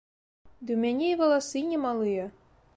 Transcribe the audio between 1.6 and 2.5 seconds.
не малыя.